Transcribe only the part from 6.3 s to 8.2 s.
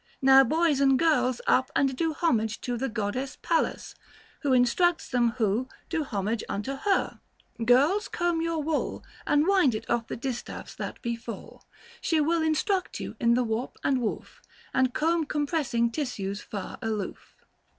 unto her: girls